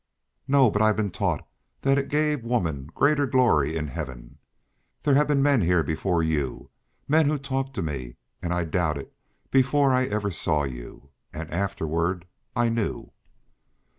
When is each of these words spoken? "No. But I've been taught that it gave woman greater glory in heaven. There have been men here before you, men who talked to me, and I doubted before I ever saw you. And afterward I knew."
"No. 0.47 0.71
But 0.71 0.81
I've 0.81 0.95
been 0.95 1.11
taught 1.11 1.47
that 1.81 1.99
it 1.99 2.09
gave 2.09 2.43
woman 2.43 2.89
greater 2.95 3.27
glory 3.27 3.77
in 3.77 3.85
heaven. 3.89 4.39
There 5.03 5.13
have 5.13 5.27
been 5.27 5.43
men 5.43 5.61
here 5.61 5.83
before 5.83 6.23
you, 6.23 6.71
men 7.07 7.27
who 7.27 7.37
talked 7.37 7.75
to 7.75 7.83
me, 7.83 8.15
and 8.41 8.51
I 8.51 8.63
doubted 8.63 9.11
before 9.51 9.93
I 9.93 10.05
ever 10.05 10.31
saw 10.31 10.63
you. 10.63 11.11
And 11.31 11.51
afterward 11.51 12.25
I 12.55 12.67
knew." 12.67 13.11